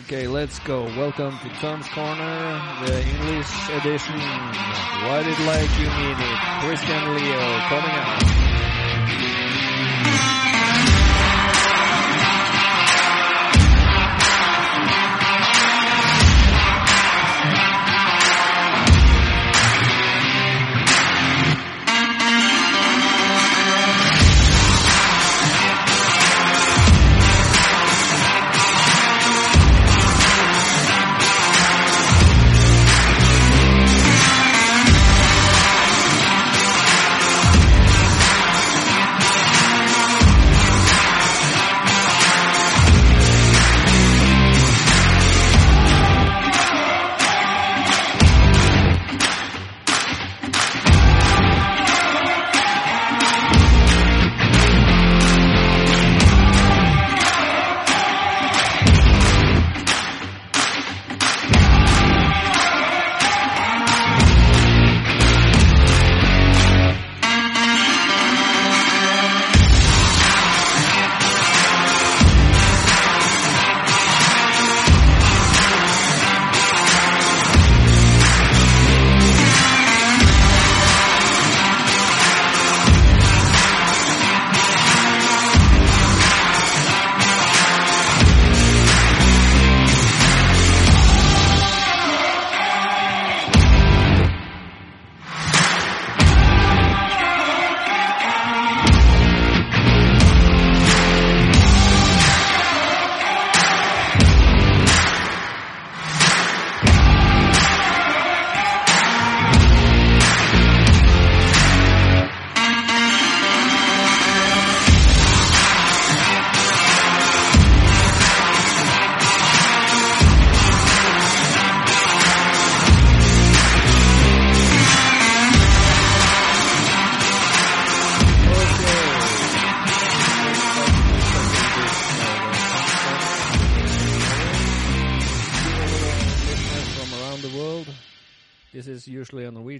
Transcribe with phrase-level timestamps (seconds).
[0.00, 0.84] Okay, let's go.
[0.84, 4.14] Welcome to Tom's Corner, the English edition.
[4.14, 6.38] Write it like you mean it.
[6.64, 8.51] Christian Leo coming out.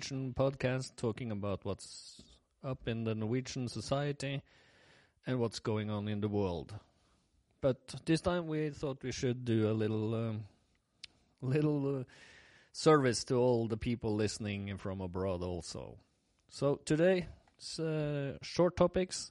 [0.03, 2.21] Norwegian podcast talking about what's
[2.65, 4.43] up in the Norwegian society
[5.29, 6.75] and what's going on in the world.
[7.61, 10.45] But this time we thought we should do a little um,
[11.41, 12.05] little uh,
[12.73, 15.99] service to all the people listening from abroad also.
[16.49, 17.29] So today,
[17.79, 19.31] uh, short topics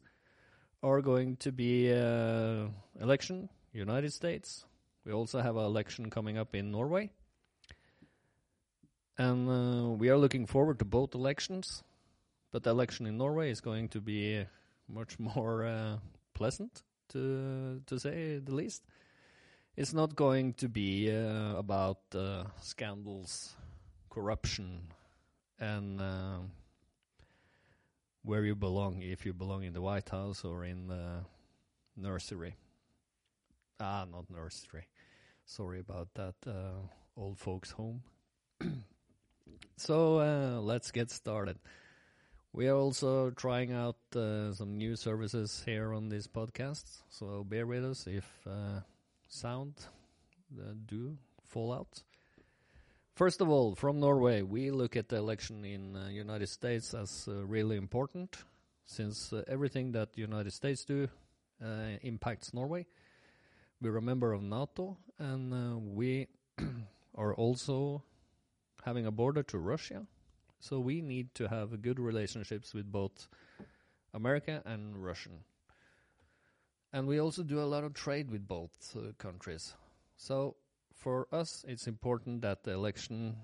[0.82, 2.68] are going to be uh,
[2.98, 4.66] election, United States.
[5.06, 7.12] We also have an election coming up in Norway.
[9.22, 11.84] And uh, we are looking forward to both elections.
[12.52, 14.48] But the election in Norway is going to be
[14.90, 15.98] much more uh,
[16.34, 18.82] pleasant, to to say the least.
[19.78, 23.56] It's not going to be uh, about uh, scandals,
[24.10, 24.90] corruption,
[25.60, 26.40] and uh,
[28.24, 31.24] where you belong, if you belong in the White House or in the
[31.96, 32.56] nursery.
[33.80, 34.88] Ah, not nursery.
[35.46, 36.36] Sorry about that.
[36.46, 38.02] Uh, old folks' home.
[39.78, 41.58] so uh, let's get started.
[42.54, 47.66] We are also trying out uh, some new services here on this podcast, so bear
[47.66, 48.82] with us if uh,
[49.30, 49.74] sound
[50.60, 52.04] uh, do fall out.
[53.16, 57.28] First of all, from Norway, we look at the election in uh, United States as
[57.28, 58.36] uh, really important,
[58.86, 61.08] since uh, everything that the United States do
[61.64, 62.86] uh, impacts Norway.
[63.82, 66.28] We're a member of NATO, and uh, we
[67.16, 68.04] are also
[68.84, 70.06] having a border to Russia.
[70.60, 73.28] So we need to have good relationships with both
[74.14, 75.44] America and Russian.
[76.94, 79.74] And we also do a lot of trade with both uh, countries.
[80.18, 80.56] So
[80.94, 83.38] for us, it's important that the election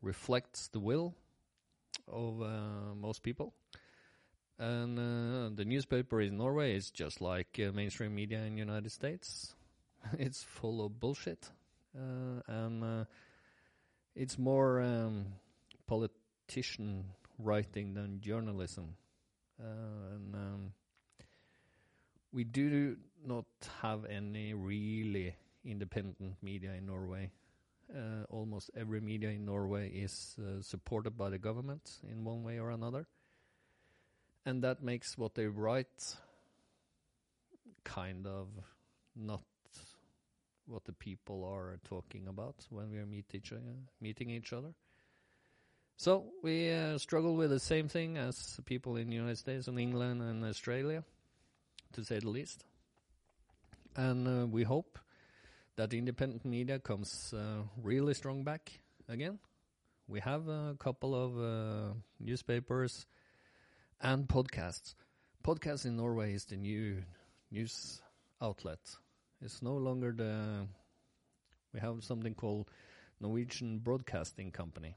[0.00, 1.14] reflects the will
[2.08, 3.52] of uh, most people.
[4.58, 8.92] And uh, the newspaper in Norway is just like uh, mainstream media in the United
[8.92, 9.54] States.
[10.18, 11.50] it's full of bullshit,
[11.96, 13.04] uh, and uh,
[14.14, 15.26] it's more um,
[15.86, 17.04] politician
[17.38, 18.96] writing than journalism.
[19.60, 20.72] Uh, and um,
[22.32, 23.46] we do not
[23.82, 25.34] have any really
[25.64, 27.30] independent media in Norway.
[27.94, 32.58] Uh, almost every media in Norway is uh, supported by the government in one way
[32.58, 33.06] or another.
[34.46, 36.16] And that makes what they write
[37.84, 38.48] kind of
[39.14, 39.42] not
[40.66, 43.52] what the people are talking about when we are meet each,
[44.00, 44.74] meeting each other.
[45.96, 49.78] So we uh, struggle with the same thing as people in the United States and
[49.78, 51.04] England and Australia,
[51.92, 52.64] to say the least.
[53.94, 54.98] And uh, we hope
[55.76, 58.72] that independent media comes uh, really strong back
[59.08, 59.38] again.
[60.08, 63.06] We have a couple of uh, newspapers
[64.00, 64.94] and podcasts.
[65.42, 67.02] Podcasts in Norway is the new
[67.50, 68.02] news
[68.42, 68.80] outlet.
[69.44, 70.66] It's no longer the.
[71.74, 72.70] We have something called
[73.20, 74.96] Norwegian Broadcasting Company,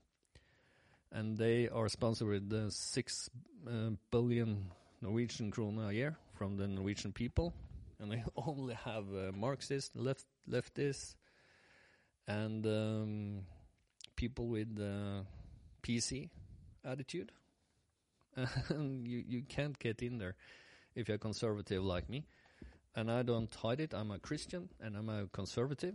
[1.12, 3.30] and they are sponsored with the six
[3.68, 4.72] uh, billion
[5.02, 7.54] Norwegian krona a year from the Norwegian people,
[8.00, 11.16] and they only have uh, Marxists, left leftists,
[12.26, 13.42] and um,
[14.16, 15.24] people with uh,
[15.84, 16.30] PC
[16.86, 17.34] attitude.
[18.70, 20.36] and you you can't get in there
[20.96, 22.26] if you're conservative like me.
[22.98, 23.94] And I don't hide it.
[23.94, 25.94] I'm a Christian and I'm a conservative,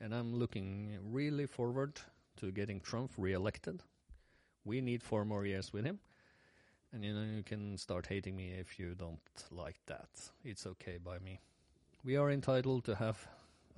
[0.00, 2.00] and I'm looking really forward
[2.38, 3.80] to getting Trump re-elected.
[4.64, 6.00] We need four more years with him.
[6.92, 9.20] And you know, you can start hating me if you don't
[9.52, 10.08] like that.
[10.42, 11.38] It's okay by me.
[12.04, 13.24] We are entitled to have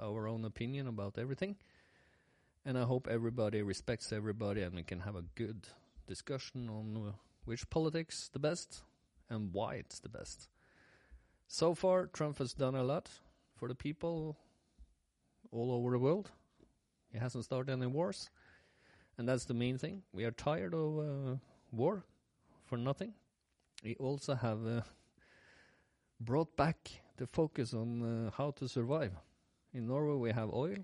[0.01, 1.57] our own opinion about everything.
[2.65, 5.69] And I hope everybody respects everybody and we can have a good
[6.07, 7.13] discussion on
[7.45, 8.81] which politics the best
[9.29, 10.49] and why it's the best.
[11.51, 13.09] So far, Trump has done a lot
[13.57, 14.37] for the people
[15.51, 16.31] all over the world.
[17.11, 18.29] He hasn't started any wars.
[19.17, 20.03] And that's the main thing.
[20.13, 21.37] We are tired of uh,
[21.73, 22.05] war
[22.67, 23.15] for nothing.
[23.83, 24.83] We also have uh,
[26.21, 29.13] brought back the focus on uh, how to survive.
[29.73, 30.77] In Norway, we have oil,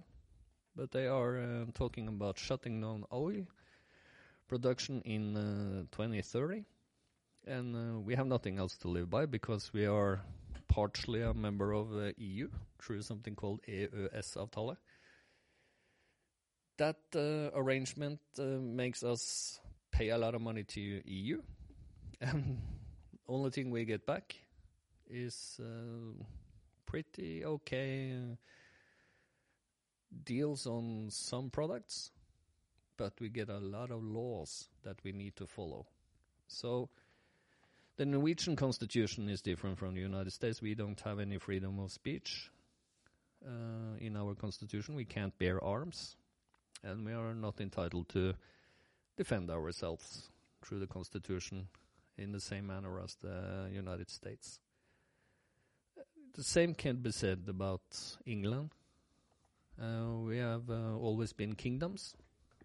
[0.74, 3.46] but they are uh, talking about shutting down oil
[4.48, 6.64] production in uh, 2030.
[7.46, 10.22] And uh, we have nothing else to live by because we are
[10.74, 12.48] partially a member of the EU
[12.82, 14.76] through something called EØS-avtale.
[16.78, 19.60] That uh, arrangement makes us
[19.92, 21.40] pay a lot of money to EU
[22.20, 22.58] and
[23.28, 24.34] only thing we get back
[25.08, 26.24] is uh,
[26.86, 28.34] pretty okay uh,
[30.24, 32.10] deals on some products,
[32.96, 35.86] but we get a lot of laws that we need to follow.
[36.48, 36.90] So
[37.96, 40.60] the Norwegian constitution is different from the United States.
[40.60, 42.50] We don't have any freedom of speech
[43.46, 44.94] uh, in our constitution.
[44.96, 46.16] We can't bear arms,
[46.82, 48.34] and we are not entitled to
[49.16, 50.30] defend ourselves
[50.62, 51.68] through the constitution
[52.18, 54.58] in the same manner as the United States.
[56.34, 57.82] The same can be said about
[58.26, 58.70] England.
[59.80, 62.16] Uh, we have uh, always been kingdoms,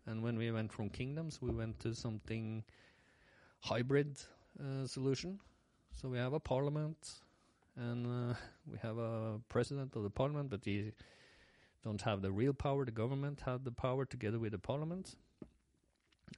[0.08, 2.64] and when we went from kingdoms, we went to something
[3.60, 4.18] hybrid
[4.86, 5.40] solution.
[5.96, 6.98] So we have a parliament,
[7.75, 8.34] and uh,
[8.72, 10.92] we have a president of the parliament, but he
[11.84, 12.86] don't have the real power.
[12.86, 15.16] The government have the power together with the parliament,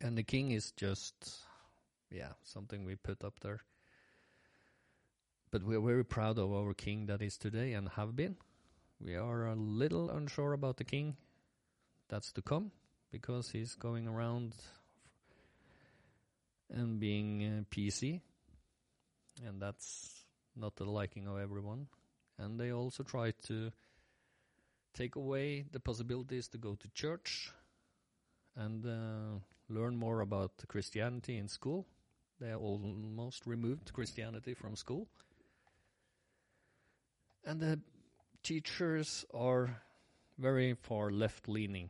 [0.01, 1.45] and the king is just
[2.11, 3.61] yeah, something we put up there.
[5.49, 8.35] But we're very proud of our king that is today and have been.
[8.99, 11.17] We are a little unsure about the king
[12.09, 12.71] that's to come
[13.11, 14.53] because he's going around
[16.71, 18.21] and being uh, PC,
[19.45, 20.25] and that's
[20.55, 21.87] not the liking of everyone.
[22.37, 23.71] And they also try to
[24.93, 27.51] take away the possibilities to go to church
[28.55, 29.39] and uh,
[29.69, 31.85] learn more about Christianity in school.
[32.39, 35.07] They almost removed Christianity from school.
[37.45, 37.79] And the
[38.43, 39.81] teachers are
[40.37, 41.89] very far left leaning.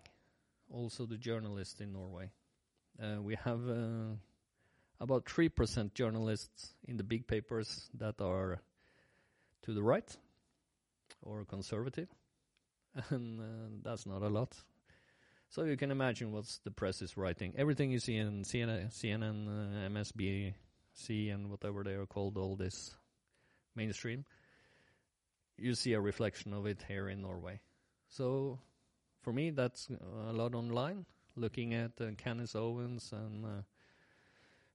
[0.70, 2.32] Also, the journalists in Norway.
[3.02, 4.16] Uh, we have uh,
[5.02, 8.62] about 3% journalists in the big papers that are
[9.64, 10.16] to the right
[11.22, 12.08] or conservative.
[13.10, 13.44] And uh,
[13.84, 14.54] that's not a lot.
[15.50, 17.54] So you can imagine what the press is writing.
[17.58, 22.96] Everything you see in CNN, CNN uh, MSNBC, and whatever they are called, all this
[23.76, 24.26] mainstream,
[25.58, 27.60] you see a reflection of it here in Norway.
[28.10, 28.60] So
[29.22, 29.90] for me, that's
[30.30, 31.06] a lot online.
[31.36, 33.62] Looking at uh, Candace Owens and uh,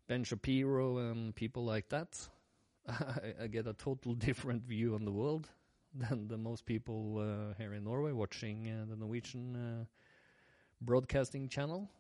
[0.08, 2.28] Ben Shapiro and people like that,
[2.88, 5.48] I, I, get a total different view on the world
[5.94, 9.84] than the most people uh, here in Norway watching uh, the Norwegian uh,
[10.80, 11.90] broadcasting channel,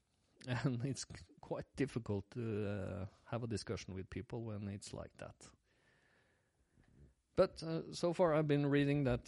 [0.48, 1.06] and it's
[1.40, 5.34] quite difficult to uh, have a discussion with people when it's like that.
[7.36, 9.20] But uh, so far, I've been reading that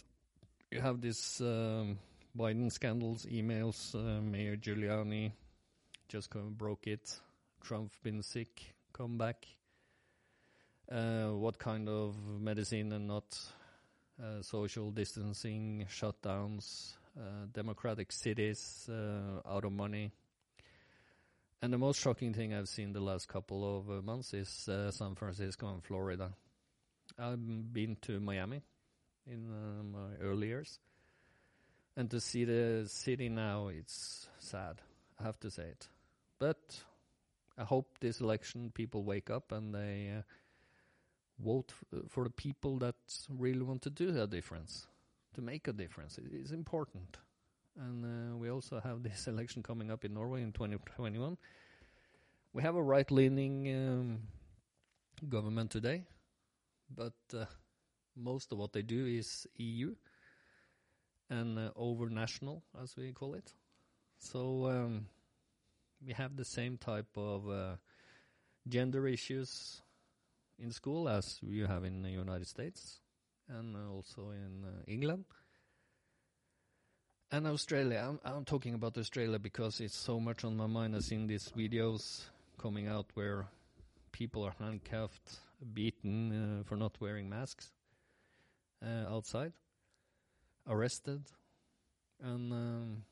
[0.71, 1.97] you have this um,
[2.37, 5.31] Biden scandals, emails, uh, Mayor Giuliani
[6.07, 7.19] just broke it,
[7.61, 9.45] Trump been sick, come back.
[10.91, 13.37] Uh, what kind of medicine and not
[14.21, 20.11] uh, social distancing, shutdowns, uh, democratic cities uh, out of money.
[21.61, 25.15] And the most shocking thing I've seen the last couple of uh, months is San
[25.15, 26.31] Francisco and Florida.
[27.19, 28.61] I've been to Miami
[29.25, 29.49] in
[29.91, 30.79] my early years.
[31.95, 34.81] And to see the city now, it's sad.
[35.19, 35.87] I have to say it.
[36.37, 36.83] But
[37.57, 40.21] I hope this election people wake up and they uh,
[41.39, 42.95] vote f- for the people that
[43.29, 44.87] really want to do a difference,
[45.33, 46.17] to make a difference.
[46.17, 47.17] It is important.
[47.79, 51.37] And uh, we also have this election coming up in Norway in 2021.
[52.53, 54.19] We have a right-leaning um,
[55.29, 56.03] government today,
[56.95, 57.45] but uh,
[58.15, 59.93] most of what they do is EU
[61.29, 63.53] and uh, over national, as we call it.
[64.19, 65.05] So um,
[66.05, 67.75] we have the same type of uh,
[68.67, 69.81] gender issues
[70.59, 72.99] in school as you have in the United States
[73.49, 75.25] and also in uh, England.
[77.31, 80.95] And Australia, I'm, I'm talking about Australia because it's so much on my mind.
[80.95, 82.23] I've these videos
[82.57, 83.47] coming out where
[84.11, 85.39] people are handcuffed,
[85.73, 87.71] beaten uh, for not wearing masks
[88.83, 89.53] uh, outside,
[90.69, 91.21] arrested,
[92.21, 93.03] and um,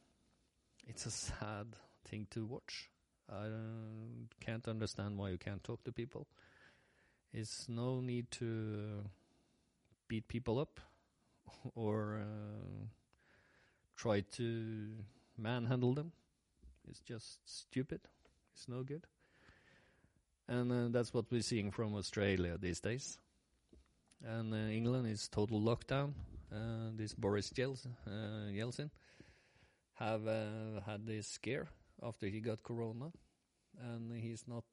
[0.87, 1.67] it's a sad
[2.05, 2.89] thing to watch.
[3.29, 6.27] I uh, can't understand why you can't talk to people.
[7.33, 9.03] It's no need to
[10.07, 10.79] beat people up
[11.75, 12.85] or uh,
[13.95, 14.87] try to
[15.37, 16.11] manhandle them.
[16.87, 18.01] It's just stupid.
[18.53, 19.07] It's no good.
[20.47, 23.17] And uh, that's what we're seeing from Australia these days.
[24.23, 26.13] And uh, England is total lockdown.
[26.51, 28.89] Uh, this Boris Yeltsin, uh,
[29.95, 31.67] have uh, had this scare
[32.03, 33.11] after he got corona,
[33.79, 34.63] and he's not.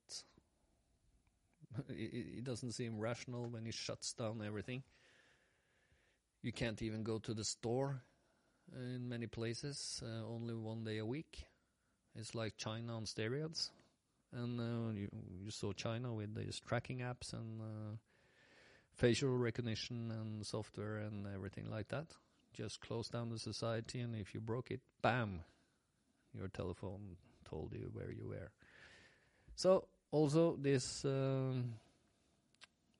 [1.88, 4.82] It, it doesn't seem rational when he shuts down everything.
[6.42, 8.02] You can't even go to the store
[8.76, 10.02] in many places.
[10.04, 11.46] Uh, only one day a week.
[12.14, 13.70] It's like China on steroids
[14.32, 15.08] and uh, you,
[15.44, 17.96] you saw China with these tracking apps and uh,
[18.94, 22.06] facial recognition and software and everything like that.
[22.54, 25.40] Just close down the society, and if you broke it, bam,
[26.34, 27.16] your telephone
[27.48, 28.50] told you where you were.
[29.54, 31.74] So also this um,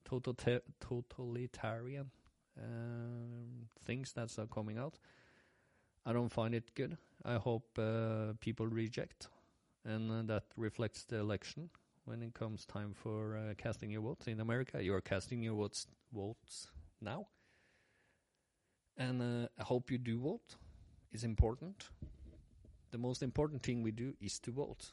[0.04, 2.10] totalita- totalitarian
[2.58, 4.98] um, things that are coming out.
[6.04, 6.98] I don't find it good.
[7.24, 9.28] I hope uh, people reject
[9.84, 11.70] and uh, that reflects the election
[12.04, 14.82] when it comes time for uh, casting your votes in America.
[14.82, 16.66] You are casting your votes votes
[17.00, 17.28] now,
[18.96, 20.56] and uh, I hope you do vote.
[21.12, 21.90] Is important.
[22.92, 24.92] The most important thing we do is to vote.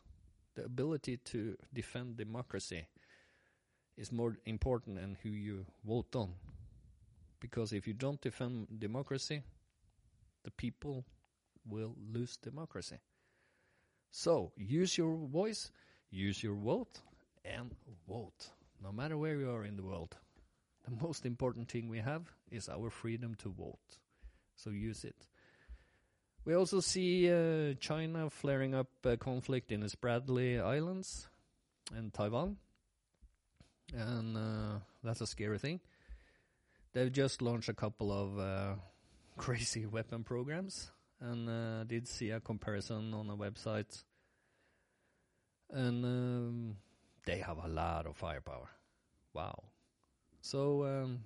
[0.56, 2.88] The ability to defend democracy
[3.98, 6.34] is more important than who you vote on.
[7.42, 9.44] Because if you don't defend democracy,
[10.44, 11.06] the people
[11.68, 12.98] will lose democracy.
[14.12, 15.72] So use your voice,
[16.10, 17.02] use your vote,
[17.44, 17.76] and
[18.08, 18.50] vote.
[18.82, 20.16] No matter where you are in the world.
[20.86, 23.98] The most important thing we have is our freedom to vote.
[24.56, 25.28] So use it.
[26.46, 31.28] We also see uh, China flaring up a conflict in the Spratly Islands
[31.96, 32.58] and Taiwan.
[33.94, 35.80] And uh, that's a scary thing.
[36.94, 38.76] They've just launched a couple of uh,
[39.38, 44.04] crazy weapon programs and uh, did see a comparison on a website.
[45.72, 46.76] And um,
[47.26, 48.70] they have a lot of firepower.
[49.34, 49.64] Wow.
[50.42, 51.20] So um,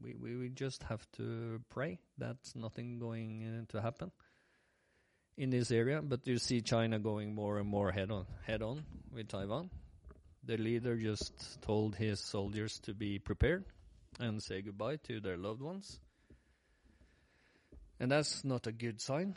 [0.00, 4.12] we, we, we just have to pray that nothing going uh, to happen
[5.36, 6.00] in this area.
[6.02, 9.70] But you see China going more and more head on head on with Taiwan.
[10.44, 13.64] The leader just told his soldiers to be prepared
[14.18, 16.00] and say goodbye to their loved ones.
[18.00, 19.36] And that's not a good sign.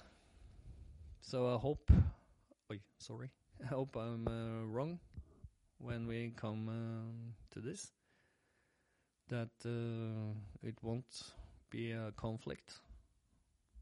[1.22, 1.92] So I hope,
[2.72, 3.30] oi, sorry,
[3.64, 5.00] I hope I'm uh, wrong
[5.78, 7.92] when we come um, to this.
[9.30, 10.34] That uh,
[10.64, 11.06] it won't
[11.70, 12.74] be a conflict.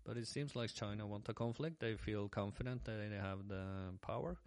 [0.05, 1.79] But it seems like China want a conflict.
[1.79, 3.63] They feel confident that they have the
[4.01, 4.37] power.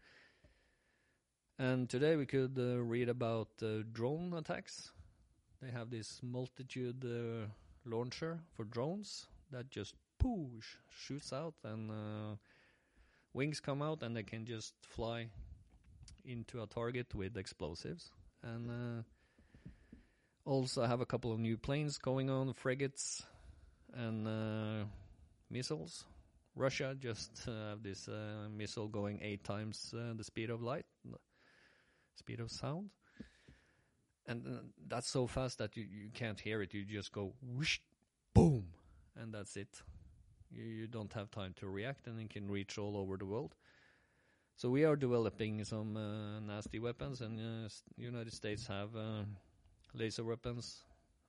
[1.58, 4.92] And today we could uh, read about uh, drone attacks.
[5.62, 7.46] They have this multitude uh,
[7.86, 12.36] launcher for drones that just push shoots out and uh,
[13.32, 15.28] wings come out and they can just fly
[16.26, 18.10] into a target with explosives.
[18.42, 19.02] And uh,
[20.44, 23.22] also have a couple of new planes going on, frigates
[23.94, 24.84] and uh,
[25.50, 26.04] missiles.
[26.54, 30.86] Russia just uh, have this uh, missile going eight times uh, the speed of light,
[32.14, 32.90] speed of sound.
[34.26, 34.50] And uh,
[34.88, 36.74] that's so fast that you, you can't hear it.
[36.74, 37.78] You just go whoosh,
[38.34, 38.64] boom,
[39.14, 39.82] and that's it.
[40.50, 43.54] You, you don't have time to react, and it can reach all over the world.
[44.56, 49.24] So we are developing some uh, nasty weapons, and uh, United States have uh,
[49.92, 50.82] laser weapons,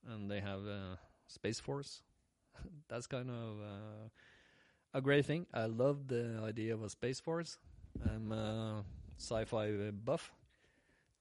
[0.08, 0.62] and they have
[1.28, 2.02] space force.
[2.90, 4.10] That's kind of uh,
[4.94, 5.46] a great thing.
[5.54, 7.58] I love the idea of a space force.
[8.06, 8.84] I'm a
[9.18, 10.32] sci-fi buff.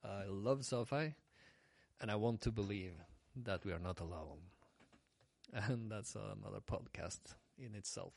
[0.05, 1.15] I love sci-fi,
[2.01, 2.93] and I want to believe
[3.45, 4.39] that we are not alone.
[5.53, 7.21] And that's another podcast
[7.57, 8.13] in itself.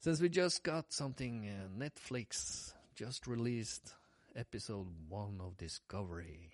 [0.00, 3.94] Since we just got something, uh, Netflix just released
[4.34, 6.50] episode one of Discovery.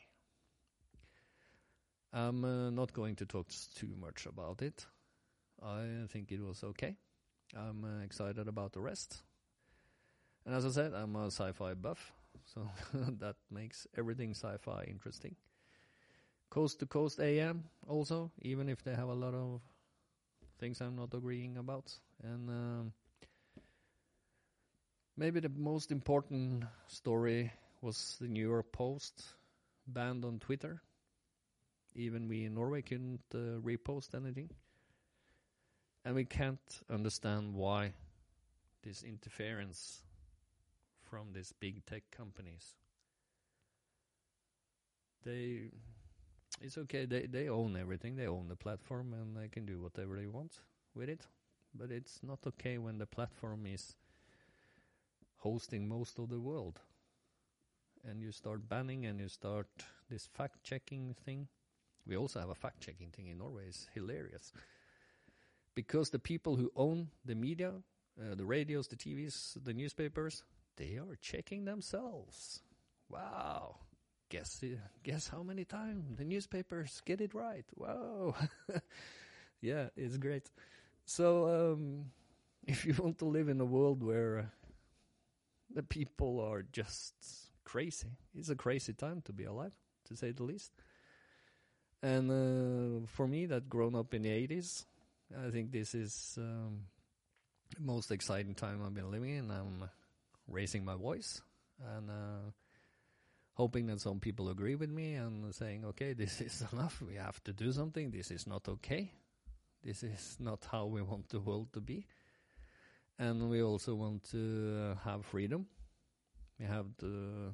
[2.12, 4.87] I'm uh, not going to talk too much about it.
[5.62, 6.96] I think it was okay.
[7.56, 9.22] I'm uh, excited about the rest.
[10.46, 12.12] And as I said, I'm a sci-fi buff,
[12.44, 12.68] so
[13.20, 15.36] that makes everything sci-fi interesting.
[16.50, 19.60] Coast to Coast AM also, even if they have a lot of
[20.58, 21.92] things I'm not agreeing about.
[22.22, 22.92] And um,
[25.16, 29.22] maybe the most important story was the New York Post
[29.86, 30.80] banned on Twitter.
[31.94, 34.50] Even we in Norway couldn't uh, repost anything.
[36.08, 37.92] And we can't understand why
[38.82, 40.00] this interference
[41.02, 42.76] from these big tech companies.
[45.22, 45.64] They,
[46.62, 47.04] it's okay.
[47.04, 48.16] They they own everything.
[48.16, 50.60] They own the platform, and they can do whatever they want
[50.94, 51.26] with it.
[51.74, 53.94] But it's not okay when the platform is
[55.36, 56.80] hosting most of the world,
[58.08, 59.68] and you start banning and you start
[60.08, 61.48] this fact checking thing.
[62.06, 63.64] We also have a fact checking thing in Norway.
[63.68, 64.54] It's hilarious
[65.78, 67.73] because the people who own the media,
[68.20, 70.42] uh, the radios, the TVs, the newspapers,
[70.76, 72.62] they are checking themselves.
[73.08, 73.76] Wow.
[74.28, 74.64] Guess
[75.04, 77.64] guess how many times the newspapers get it right.
[77.76, 78.35] Wow.
[79.61, 80.50] yeah, it's great.
[81.04, 82.06] So um,
[82.66, 84.47] if you want to live in a world where uh,
[85.73, 87.14] the people are just
[87.62, 89.76] crazy, it's a crazy time to be alive,
[90.08, 90.73] to say the least.
[92.02, 94.85] And uh, for me, that grown up in the 80s,
[95.37, 96.85] I think this is um,
[97.76, 99.50] the most exciting time I've been living in.
[99.50, 99.88] I'm
[100.47, 101.42] raising my voice
[101.94, 102.50] and uh,
[103.52, 107.02] hoping that some people agree with me and saying, okay, this is enough.
[107.07, 108.11] We have to do something.
[108.11, 109.12] This is not okay.
[109.85, 112.07] This is not how we want the world to be.
[113.18, 115.66] And we also want to uh, have freedom.
[116.59, 117.52] We have the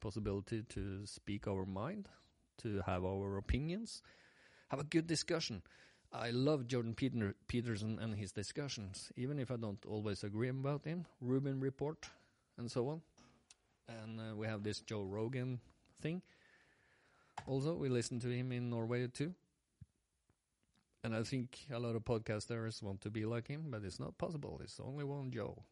[0.00, 2.08] possibility to speak our mind,
[2.58, 4.02] to have our opinions,
[4.68, 5.62] have a good discussion.
[6.16, 10.84] I love Jordan Peter, Peterson and his discussions, even if I don't always agree about
[10.84, 11.06] him.
[11.20, 12.08] Rubin Report,
[12.56, 13.02] and so on.
[13.88, 15.58] And uh, we have this Joe Rogan
[16.00, 16.22] thing.
[17.48, 19.34] Also, we listen to him in Norway too.
[21.02, 24.16] And I think a lot of podcasters want to be like him, but it's not
[24.16, 24.60] possible.
[24.62, 25.64] It's only one Joe.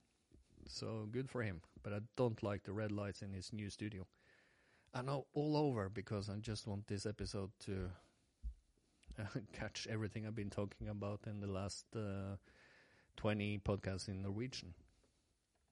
[0.67, 1.63] So good for him.
[1.85, 4.07] But I don't like the red lights in his new studio.
[4.93, 7.91] I know all over because I just want this episode to
[9.53, 12.37] catch everything I've been talking about in the last uh,
[13.17, 14.75] 20 podcasts in Norwegian.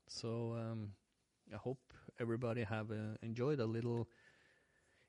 [0.07, 0.93] So um,
[1.53, 4.09] I hope everybody have uh, enjoyed a little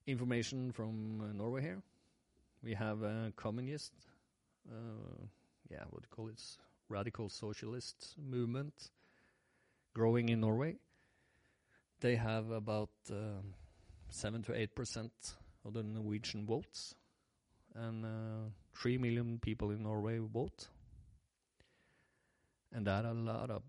[0.07, 1.81] information from uh, Norway here.
[2.63, 3.93] We have a communist,
[4.69, 5.25] uh,
[5.69, 6.41] yeah, what do you call it,
[6.89, 8.91] radical socialist movement
[9.93, 10.75] growing in Norway.
[11.99, 13.53] They have about um,
[14.09, 15.11] seven to eight percent
[15.65, 16.95] of the Norwegian votes,
[17.75, 20.67] and uh, three million people in Norway vote,
[22.73, 23.63] and that a lot of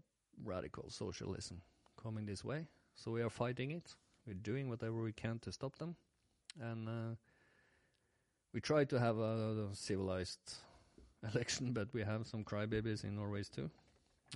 [0.45, 1.61] radical socialism
[2.03, 2.67] coming this way.
[2.95, 3.95] So we are fighting it.
[4.27, 5.97] We're doing whatever we can to stop them,
[6.61, 7.15] and uh,
[8.53, 10.55] we try to have a, a civilized
[11.35, 13.71] election, but we have some crybabies in Norway too.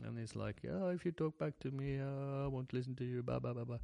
[0.05, 3.05] And it's like, yeah, if you talk back to me, uh, I won't listen to
[3.05, 3.23] you.
[3.23, 3.79] Blah blah blah blah.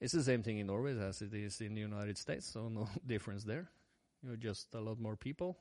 [0.00, 2.88] It's the same thing in Norway as it is in the United States, so no
[3.06, 3.68] difference there.
[4.26, 5.58] You're just a lot more people,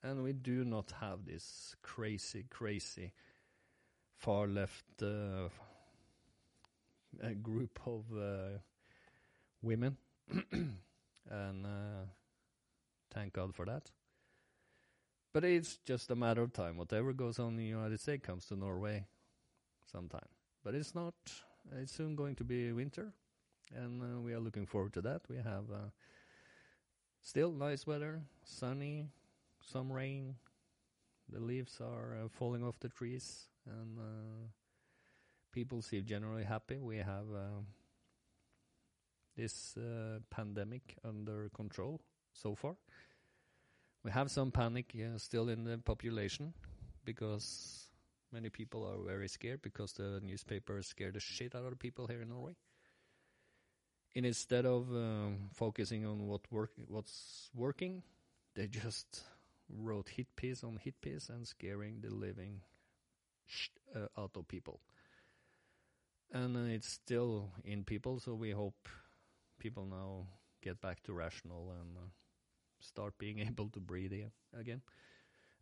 [0.00, 3.12] and we do not have this crazy, crazy
[4.16, 5.48] far left uh,
[7.42, 8.58] group of uh,
[9.62, 9.96] women,
[10.52, 12.06] and uh,
[13.12, 13.90] thank God for that.
[15.32, 16.76] But it's just a matter of time.
[16.76, 19.06] Whatever goes on in the United States comes to Norway
[19.90, 20.28] sometime.
[20.62, 21.14] But it's not.
[21.80, 23.12] It's soon going to be winter,
[23.74, 25.22] and uh, we are looking forward to that.
[25.28, 25.90] We have uh,
[27.24, 29.08] still nice weather, sunny,
[29.60, 30.36] some rain.
[31.32, 34.46] The leaves are uh, falling off the trees, and uh,
[35.52, 36.76] people seem generally happy.
[36.78, 37.62] We have uh,
[39.36, 39.76] this
[40.30, 42.00] pandemic under control
[42.32, 42.76] so far.
[44.04, 46.52] We have some panic uh, still in the population
[47.06, 47.88] because
[48.32, 52.20] many people are very scared because the newspapers scare the shit out of people here
[52.20, 52.54] in Norway.
[54.16, 58.02] And instead of um, focusing on what work, what's working,
[58.54, 59.24] they just
[59.68, 62.60] wrote hit piece on hit piece and scaring the living
[63.94, 64.80] uh, out of people.
[66.32, 68.88] And uh, it's still in people, so we hope
[69.58, 70.26] people now
[70.62, 72.08] get back to rational and uh,
[72.80, 74.12] start being able to breathe
[74.58, 74.82] again.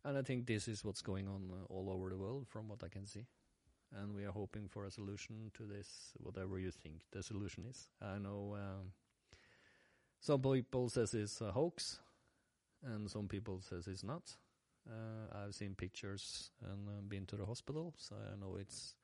[0.05, 2.83] And I think this is what's going on uh, all over the world, from what
[2.83, 3.25] I can see.
[3.95, 7.87] And we are hoping for a solution to this, whatever you think the solution is.
[8.01, 8.91] I know um,
[10.19, 11.99] some people says it's a hoax,
[12.83, 14.35] and some people says it's not.
[14.89, 18.95] Uh, I've seen pictures and uh, been to the hospital, so I know it's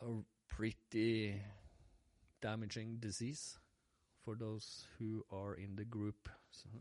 [0.00, 0.06] a
[0.48, 1.40] pretty
[2.40, 3.58] damaging disease
[4.24, 6.28] for those who are in the group,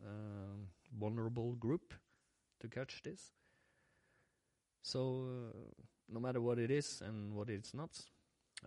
[0.06, 0.58] uh,
[1.00, 1.94] vulnerable group,
[2.60, 3.32] to catch this.
[4.82, 7.92] So, uh, no matter what it is and what it's not,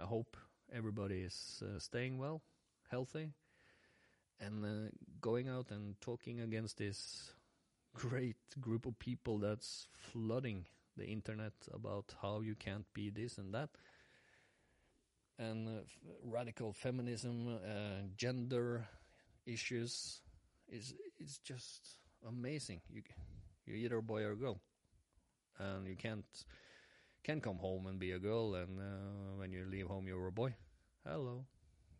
[0.00, 0.36] I hope
[0.72, 2.42] everybody is uh, staying well,
[2.90, 3.30] healthy,
[4.40, 7.32] and uh, going out and talking against this
[7.94, 10.64] great group of people that's flooding
[10.96, 13.70] the internet about how you can't be this and that.
[15.38, 15.80] And uh,
[16.24, 18.86] radical feminism, uh, gender
[19.46, 20.20] issues
[20.68, 22.80] is is just amazing.
[22.90, 23.02] You
[23.66, 24.60] you're either a boy or a girl,
[25.58, 26.44] and you can't
[27.24, 30.32] can come home and be a girl, and uh, when you leave home you're a
[30.32, 30.54] boy.
[31.06, 31.44] Hello,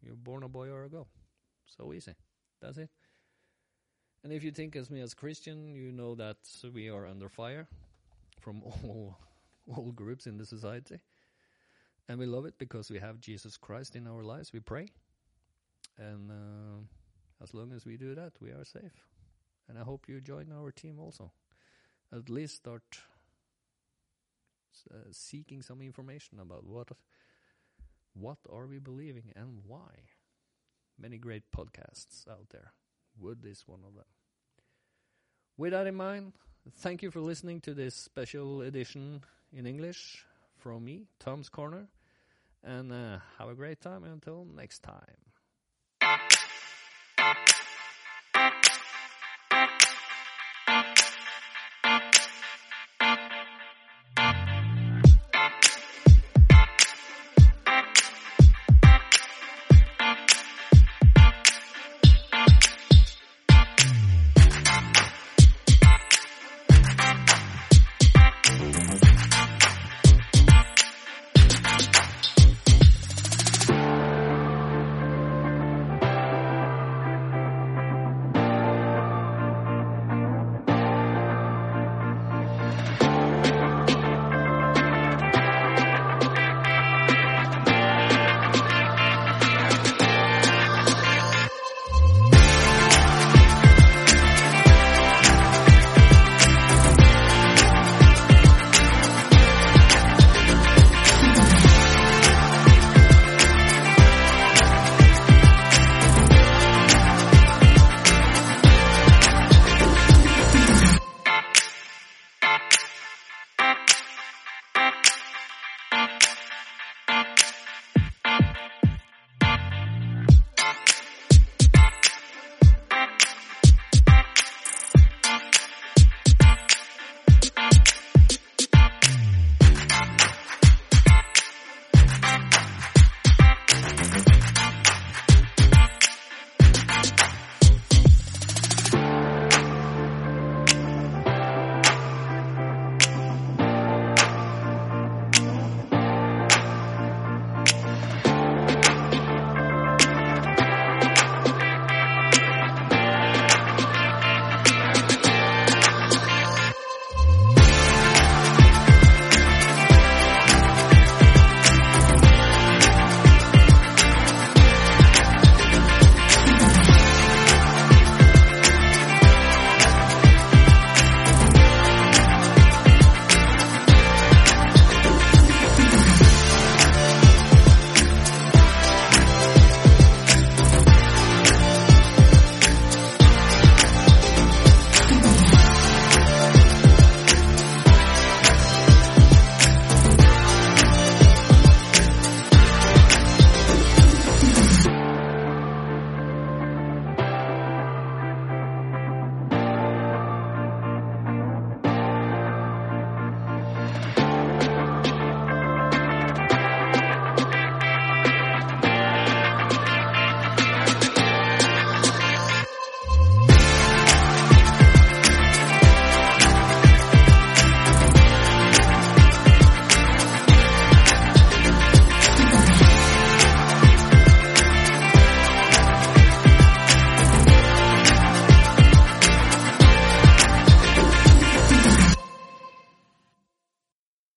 [0.03, 1.09] you're born a boy or a girl.
[1.67, 2.15] So easy.
[2.61, 2.91] That's it.
[4.25, 6.37] And if you think as me as Christian, you know that
[6.73, 7.67] we are under fire
[8.41, 9.17] from all
[9.69, 11.01] all groups in the society.
[12.09, 14.53] And we love it because we have Jesus Christ in our lives.
[14.53, 14.89] We pray.
[15.99, 19.05] And uh, as long as we do that, we are safe.
[19.69, 21.33] And I hope you join our team also.
[22.13, 22.83] At least start
[24.91, 26.89] uh, seeking some information about what
[28.15, 30.11] what are we believing and why.
[30.99, 32.73] Many great podcasts out there.
[33.19, 34.05] Would this one of them?
[35.57, 36.33] With that in mind,
[36.79, 40.25] thank you for listening to this special edition in English
[40.59, 41.89] from me, Tom's Corner,
[42.63, 46.42] and uh, have a great time until next time.